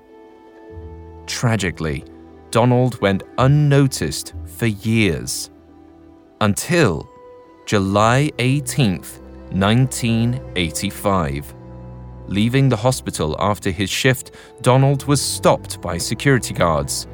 [1.27, 2.03] Tragically,
[2.51, 5.49] Donald went unnoticed for years.
[6.41, 7.09] Until
[7.65, 9.19] July 18th,
[9.51, 11.55] 1985.
[12.27, 14.31] Leaving the hospital after his shift,
[14.61, 17.07] Donald was stopped by security guards.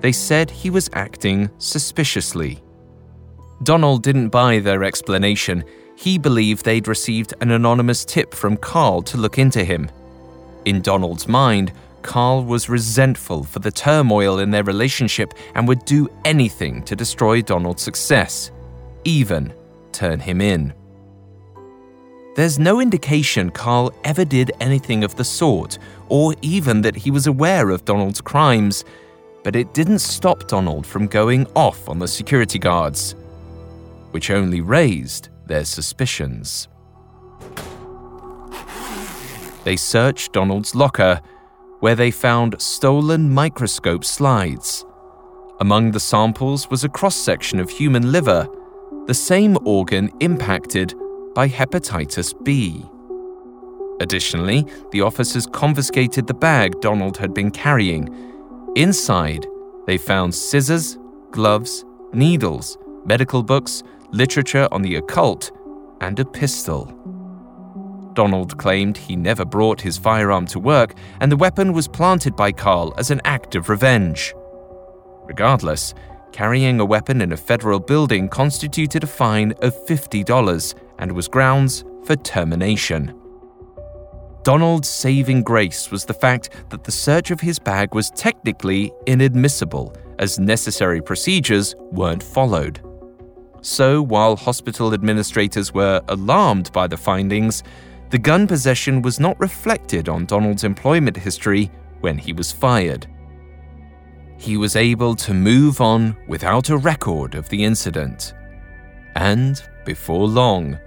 [0.00, 2.62] They said he was acting suspiciously.
[3.62, 5.64] Donald didn't buy their explanation
[6.00, 9.90] he believed they'd received an anonymous tip from Carl to look into him.
[10.64, 16.08] In Donald's mind, Carl was resentful for the turmoil in their relationship and would do
[16.24, 18.50] anything to destroy Donald's success,
[19.04, 19.52] even
[19.92, 20.72] turn him in.
[22.36, 25.78] There's no indication Carl ever did anything of the sort,
[26.08, 28.84] or even that he was aware of Donald's crimes,
[29.42, 33.14] but it didn't stop Donald from going off on the security guards,
[34.12, 36.68] which only raised their suspicions.
[39.64, 41.20] They searched Donald's locker
[41.80, 44.84] where they found stolen microscope slides.
[45.60, 48.48] Among the samples was a cross section of human liver,
[49.06, 50.94] the same organ impacted
[51.34, 52.84] by hepatitis B.
[54.00, 58.08] Additionally, the officers confiscated the bag Donald had been carrying.
[58.76, 59.46] Inside,
[59.86, 60.98] they found scissors,
[61.30, 65.50] gloves, needles, medical books, literature on the occult,
[66.00, 66.99] and a pistol.
[68.20, 72.52] Donald claimed he never brought his firearm to work, and the weapon was planted by
[72.52, 74.34] Carl as an act of revenge.
[75.24, 75.94] Regardless,
[76.30, 81.82] carrying a weapon in a federal building constituted a fine of $50 and was grounds
[82.04, 83.18] for termination.
[84.42, 89.96] Donald's saving grace was the fact that the search of his bag was technically inadmissible,
[90.18, 92.82] as necessary procedures weren't followed.
[93.62, 97.62] So, while hospital administrators were alarmed by the findings,
[98.10, 103.06] the gun possession was not reflected on Donald's employment history when he was fired.
[104.36, 108.34] He was able to move on without a record of the incident.
[109.14, 110.78] And, before long,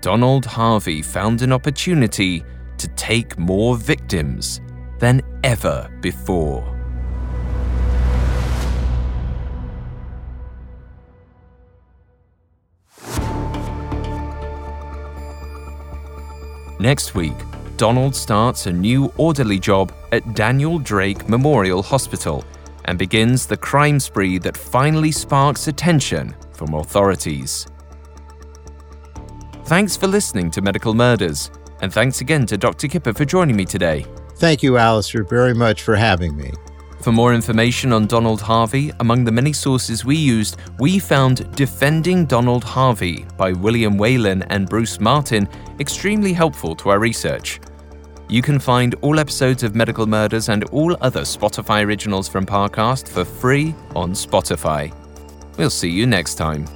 [0.00, 2.42] Donald Harvey found an opportunity
[2.78, 4.60] to take more victims
[4.98, 6.71] than ever before.
[16.82, 17.36] Next week,
[17.76, 22.44] Donald starts a new orderly job at Daniel Drake Memorial Hospital
[22.86, 27.68] and begins the crime spree that finally sparks attention from authorities.
[29.66, 31.52] Thanks for listening to Medical Murders,
[31.82, 32.88] and thanks again to Dr.
[32.88, 34.04] Kipper for joining me today.
[34.38, 36.50] Thank you, Alastair, very much for having me.
[37.02, 42.26] For more information on Donald Harvey, among the many sources we used, we found Defending
[42.26, 45.48] Donald Harvey by William Whalen and Bruce Martin
[45.80, 47.60] extremely helpful to our research.
[48.28, 53.08] You can find all episodes of Medical Murders and all other Spotify originals from Parcast
[53.08, 54.94] for free on Spotify.
[55.58, 56.66] We'll see you next time.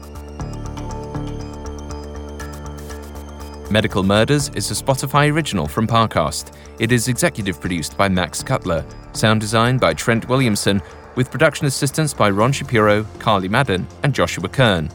[3.69, 6.57] Medical Murders is a Spotify original from Parcast.
[6.79, 10.81] It is executive produced by Max Cutler, sound design by Trent Williamson,
[11.17, 14.89] with production assistance by Ron Shapiro, Carly Madden, and Joshua Kern.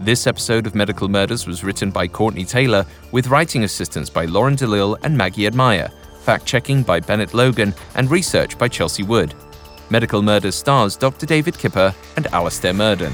[0.00, 4.56] This episode of Medical Murders was written by Courtney Taylor, with writing assistance by Lauren
[4.56, 5.90] DeLille and Maggie Admire,
[6.20, 9.34] fact checking by Bennett Logan, and research by Chelsea Wood.
[9.90, 11.26] Medical Murders stars Dr.
[11.26, 13.12] David Kipper and Alastair Murden.